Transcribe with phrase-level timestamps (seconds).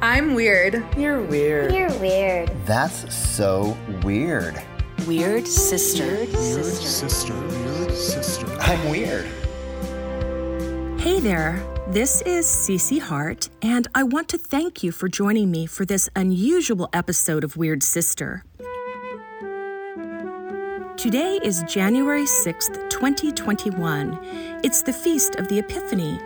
[0.00, 0.84] I'm weird.
[0.96, 1.72] You're weird.
[1.72, 2.50] You're weird.
[2.64, 4.62] That's so weird.
[5.08, 6.04] Weird sister.
[6.04, 7.34] Weird sister.
[7.34, 8.46] Weird sister.
[8.60, 9.26] I'm weird.
[11.00, 15.66] Hey there, this is Cece Hart, and I want to thank you for joining me
[15.66, 18.44] for this unusual episode of Weird Sister.
[20.96, 24.18] Today is January 6th, 2021.
[24.62, 26.20] It's the feast of the Epiphany.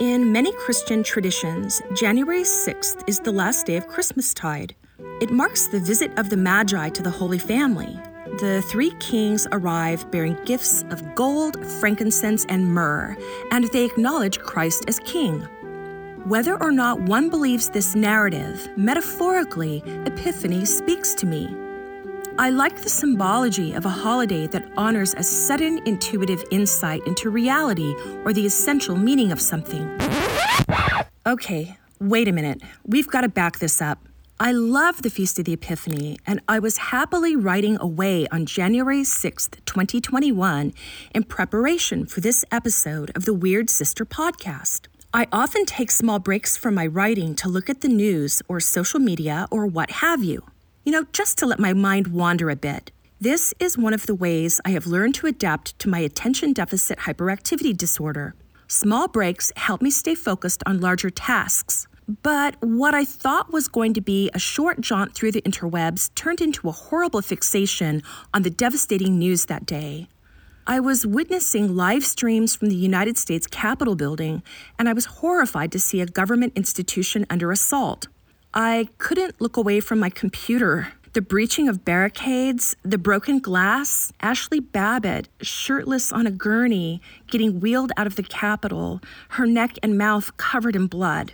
[0.00, 4.74] In many Christian traditions, January 6th is the last day of Christmastide.
[5.20, 7.96] It marks the visit of the Magi to the Holy Family.
[8.40, 13.16] The three kings arrive bearing gifts of gold, frankincense, and myrrh,
[13.52, 15.42] and they acknowledge Christ as king.
[16.24, 21.54] Whether or not one believes this narrative, metaphorically, Epiphany speaks to me.
[22.36, 27.94] I like the symbology of a holiday that honors a sudden intuitive insight into reality
[28.24, 29.88] or the essential meaning of something.
[31.24, 32.60] Okay, wait a minute.
[32.84, 34.00] We've got to back this up.
[34.40, 39.02] I love the Feast of the Epiphany, and I was happily writing away on January
[39.02, 40.74] 6th, 2021,
[41.14, 44.88] in preparation for this episode of the Weird Sister podcast.
[45.14, 48.98] I often take small breaks from my writing to look at the news or social
[48.98, 50.42] media or what have you
[50.84, 52.92] you know, just to let my mind wander a bit.
[53.20, 56.98] This is one of the ways I have learned to adapt to my attention deficit
[57.00, 58.34] hyperactivity disorder.
[58.68, 61.86] Small breaks help me stay focused on larger tasks.
[62.22, 66.42] But what I thought was going to be a short jaunt through the interwebs turned
[66.42, 68.02] into a horrible fixation
[68.34, 70.08] on the devastating news that day.
[70.66, 74.42] I was witnessing live streams from the United States Capitol building,
[74.78, 78.08] and I was horrified to see a government institution under assault.
[78.56, 80.92] I couldn't look away from my computer.
[81.12, 87.90] The breaching of barricades, the broken glass, Ashli Babbitt, shirtless on a gurney, getting wheeled
[87.96, 91.32] out of the Capitol, her neck and mouth covered in blood.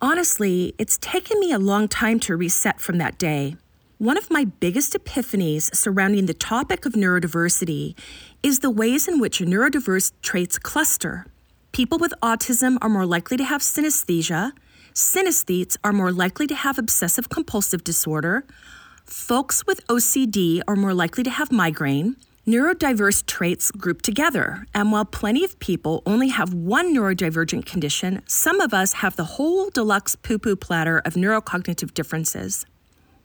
[0.00, 3.54] Honestly, it's taken me a long time to reset from that day.
[3.98, 7.96] One of my biggest epiphanies surrounding the topic of neurodiversity
[8.42, 11.26] is the ways in which neurodiverse traits cluster.
[11.70, 14.50] People with autism are more likely to have synesthesia,
[14.96, 18.46] Synesthetes are more likely to have obsessive compulsive disorder.
[19.04, 22.16] Folks with OCD are more likely to have migraine.
[22.46, 28.58] Neurodiverse traits group together, and while plenty of people only have one neurodivergent condition, some
[28.58, 32.64] of us have the whole deluxe poo poo platter of neurocognitive differences.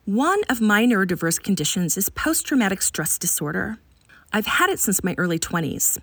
[0.04, 3.78] One of my neurodiverse conditions is post traumatic stress disorder.
[4.30, 5.98] I've had it since my early 20s.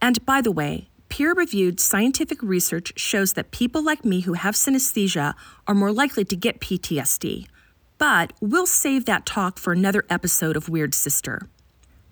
[0.00, 4.54] And by the way, Peer reviewed scientific research shows that people like me who have
[4.54, 5.34] synesthesia
[5.68, 7.48] are more likely to get PTSD.
[7.98, 11.50] But we'll save that talk for another episode of Weird Sister.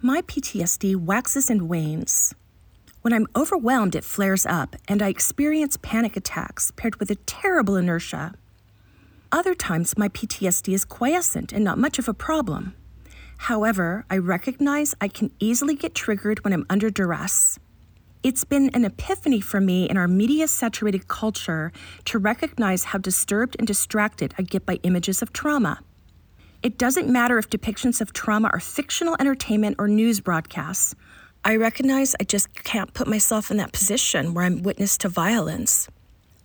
[0.02, 2.34] My PTSD waxes and wanes.
[3.00, 7.76] When I'm overwhelmed, it flares up, and I experience panic attacks paired with a terrible
[7.76, 8.34] inertia.
[9.32, 12.74] Other times, my PTSD is quiescent and not much of a problem.
[13.38, 17.58] However, I recognize I can easily get triggered when I'm under duress.
[18.22, 21.72] It's been an epiphany for me in our media saturated culture
[22.04, 25.80] to recognize how disturbed and distracted I get by images of trauma.
[26.62, 30.94] It doesn't matter if depictions of trauma are fictional entertainment or news broadcasts.
[31.46, 35.88] I recognize I just can't put myself in that position where I'm witness to violence.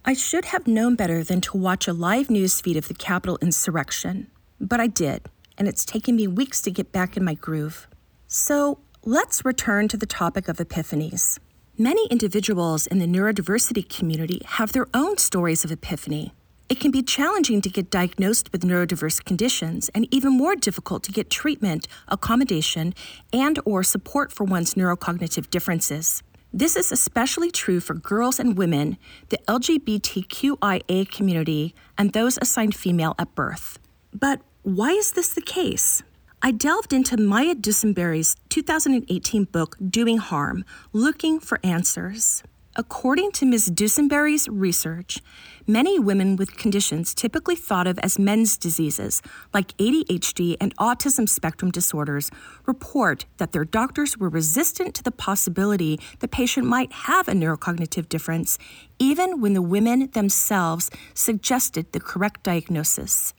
[0.05, 3.37] I should have known better than to watch a live news feed of the Capitol
[3.41, 4.27] insurrection,
[4.61, 5.23] but I did,
[5.57, 7.89] and it's taken me weeks to get back in my groove.
[8.27, 11.37] So let's return to the topic of epiphanies.
[11.77, 16.31] Many individuals in the neurodiversity community have their own stories of epiphany.
[16.69, 21.11] It can be challenging to get diagnosed with neurodiverse conditions and even more difficult to
[21.11, 22.93] get treatment, accommodation,
[23.33, 26.23] and or support for one's neurocognitive differences.
[26.53, 28.97] This is especially true for girls and women,
[29.27, 33.79] the LGBTQIA community, and those assigned female at birth.
[34.13, 36.03] But why is this the case?
[36.45, 40.63] I delved into Maya Dusenbery's 2018 book, Doing Harm
[40.93, 42.43] Looking for Answers.
[42.75, 43.71] According to Ms.
[43.71, 45.23] Dusenbery's research,
[45.65, 49.23] many women with conditions typically thought of as men's diseases,
[49.55, 52.29] like ADHD and autism spectrum disorders,
[52.67, 58.07] report that their doctors were resistant to the possibility the patient might have a neurocognitive
[58.07, 58.59] difference,
[58.99, 63.33] even when the women themselves suggested the correct diagnosis.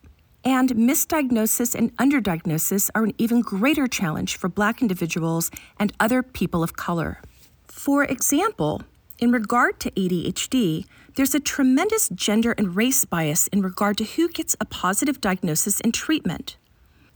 [0.47, 6.63] And misdiagnosis and underdiagnosis are an even greater challenge for Black individuals and other people
[6.63, 7.21] of color.
[7.67, 8.83] For example,
[9.19, 14.29] in regard to ADHD, there's a tremendous gender and race bias in regard to who
[14.29, 16.57] gets a positive diagnosis and treatment.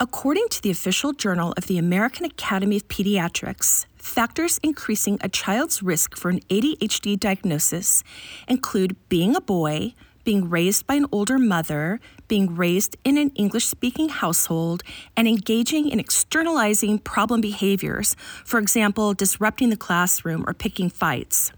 [0.00, 5.85] According to the official journal of the American Academy of Pediatrics, factors increasing a child's
[5.85, 8.03] risk for an ADHD diagnosis
[8.49, 9.94] include being a boy,
[10.31, 11.99] being raised by an older mother,
[12.29, 14.85] being raised in an English speaking household,
[15.17, 21.50] and engaging in externalizing problem behaviors, for example, disrupting the classroom or picking fights.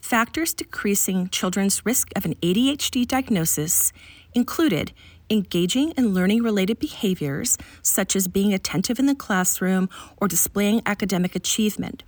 [0.00, 3.92] Factors decreasing children's risk of an ADHD diagnosis
[4.32, 4.92] included
[5.28, 9.88] engaging in learning related behaviors, such as being attentive in the classroom
[10.18, 12.04] or displaying academic achievement.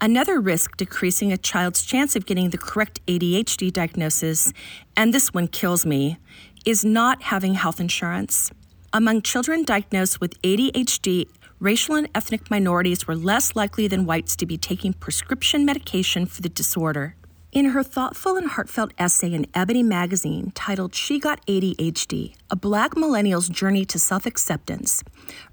[0.00, 4.52] Another risk decreasing a child's chance of getting the correct ADHD diagnosis,
[4.96, 6.18] and this one kills me,
[6.66, 8.50] is not having health insurance.
[8.92, 14.46] Among children diagnosed with ADHD, racial and ethnic minorities were less likely than whites to
[14.46, 17.16] be taking prescription medication for the disorder.
[17.52, 22.96] In her thoughtful and heartfelt essay in Ebony magazine titled She Got ADHD A Black
[22.96, 25.04] Millennial's Journey to Self Acceptance,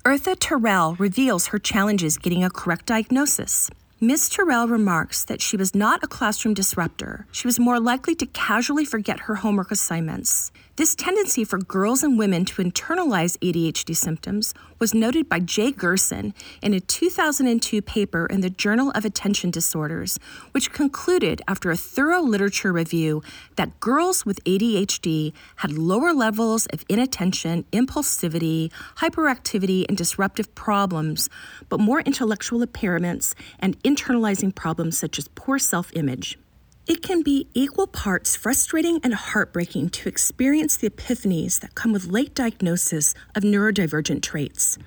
[0.04, 3.70] Eartha Terrell reveals her challenges getting a correct diagnosis.
[4.03, 4.30] Ms.
[4.30, 7.27] Terrell remarks that she was not a classroom disruptor.
[7.31, 10.51] She was more likely to casually forget her homework assignments.
[10.81, 16.33] This tendency for girls and women to internalize ADHD symptoms was noted by Jay Gershon
[16.60, 20.18] in a 2002 paper in the Journal of Attention Disorders,
[20.54, 23.22] which concluded after a thorough literature review
[23.57, 31.30] that girls with ADHD had lower levels of inattention, impulsivity, hyperactivity, and disruptive problems,
[31.69, 36.39] but more intellectual impairments and internalizing problems such as poor self image.
[36.88, 42.07] It can be equal parts frustrating and heartbreaking to experience the epiphanies that come with
[42.07, 44.80] late diagnosis of neurodivergent traits.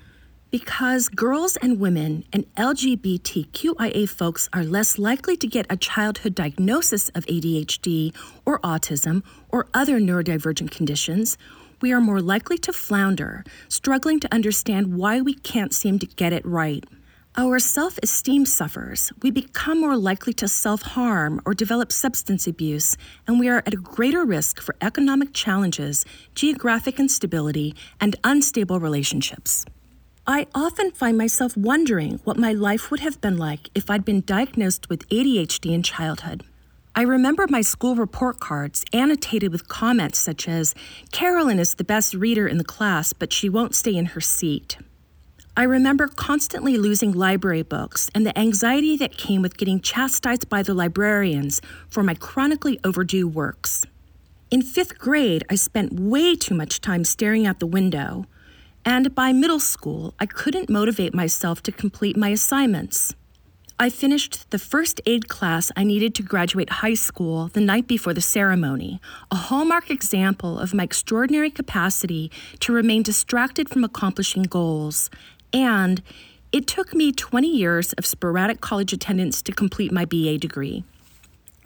[0.51, 7.09] Because girls and women and LGBTQIA folks are less likely to get a childhood diagnosis
[7.09, 8.13] of ADHD
[8.45, 11.37] or autism or other neurodivergent conditions,
[11.81, 16.33] we are more likely to flounder, struggling to understand why we can't seem to get
[16.33, 16.83] it right.
[17.37, 19.11] Our self esteem suffers.
[19.21, 22.95] We become more likely to self harm or develop substance abuse,
[23.27, 29.65] and we are at a greater risk for economic challenges, geographic instability, and unstable relationships.
[30.25, 34.21] I often find myself wondering what my life would have been like if I'd been
[34.21, 36.41] diagnosed with ADHD in childhood.
[36.95, 40.73] I remember my school report cards annotated with comments such as,
[41.11, 44.77] Carolyn is the best reader in the class, but she won't stay in her seat.
[45.57, 50.61] I remember constantly losing library books and the anxiety that came with getting chastised by
[50.63, 53.85] the librarians for my chronically overdue works.
[54.51, 58.25] In fifth grade, I spent way too much time staring out the window,
[58.83, 63.15] and by middle school, I couldn't motivate myself to complete my assignments.
[63.77, 68.13] I finished the first aid class I needed to graduate high school the night before
[68.13, 72.31] the ceremony, a hallmark example of my extraordinary capacity
[72.61, 75.09] to remain distracted from accomplishing goals
[75.55, 76.01] and
[76.51, 80.83] it took me 20 years of sporadic college attendance to complete my BA degree.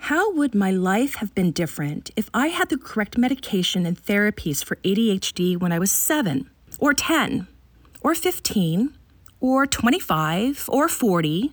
[0.03, 4.63] How would my life have been different if I had the correct medication and therapies
[4.63, 7.47] for ADHD when I was 7, or 10,
[8.01, 8.93] or 15,
[9.41, 11.51] or 25, or 40?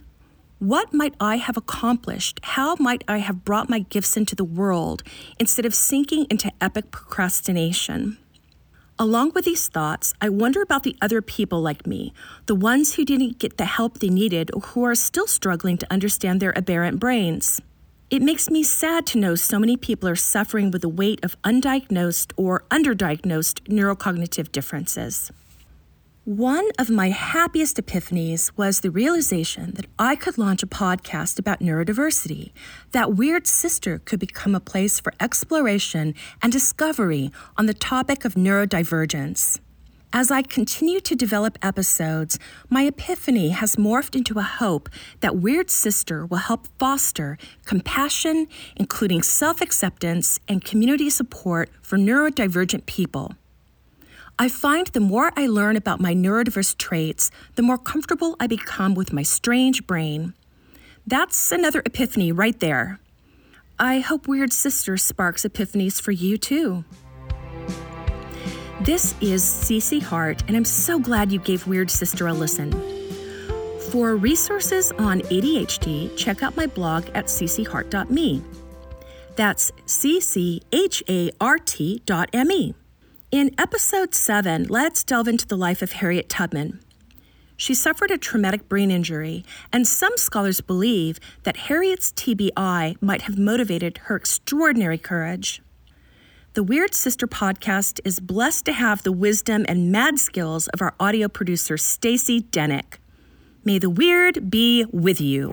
[0.58, 2.40] What might I have accomplished?
[2.42, 5.02] How might I have brought my gifts into the world
[5.38, 8.18] instead of sinking into epic procrastination?
[8.98, 12.14] Along with these thoughts, I wonder about the other people like me,
[12.46, 15.92] the ones who didn't get the help they needed or who are still struggling to
[15.92, 17.60] understand their aberrant brains.
[18.08, 21.36] It makes me sad to know so many people are suffering with the weight of
[21.42, 25.30] undiagnosed or underdiagnosed neurocognitive differences.
[26.26, 31.60] One of my happiest epiphanies was the realization that I could launch a podcast about
[31.60, 32.50] neurodiversity,
[32.90, 38.34] that Weird Sister could become a place for exploration and discovery on the topic of
[38.34, 39.60] neurodivergence.
[40.12, 44.88] As I continue to develop episodes, my epiphany has morphed into a hope
[45.20, 52.86] that Weird Sister will help foster compassion, including self acceptance and community support for neurodivergent
[52.86, 53.36] people.
[54.38, 58.94] I find the more I learn about my neurodiverse traits, the more comfortable I become
[58.94, 60.34] with my strange brain.
[61.06, 63.00] That's another epiphany right there.
[63.78, 66.84] I hope Weird Sister sparks epiphanies for you too.
[68.82, 72.72] This is Cece Hart, and I'm so glad you gave Weird Sister a listen.
[73.90, 78.42] For resources on ADHD, check out my blog at ccehart.me.
[79.34, 82.74] That's C C H A R T.me.
[83.32, 86.78] In episode 7, let's delve into the life of Harriet Tubman.
[87.56, 93.36] She suffered a traumatic brain injury, and some scholars believe that Harriet's TBI might have
[93.36, 95.60] motivated her extraordinary courage.
[96.54, 100.94] The Weird Sister podcast is blessed to have the wisdom and mad skills of our
[101.00, 102.98] audio producer, Stacy Denick.
[103.64, 105.52] May the weird be with you.